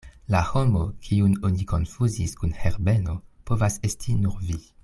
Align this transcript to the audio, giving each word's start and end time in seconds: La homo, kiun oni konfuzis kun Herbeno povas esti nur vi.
La 0.35 0.39
homo, 0.45 0.79
kiun 1.07 1.35
oni 1.51 1.67
konfuzis 1.73 2.35
kun 2.41 2.57
Herbeno 2.65 3.17
povas 3.51 3.81
esti 3.91 4.21
nur 4.27 4.47
vi. 4.51 4.63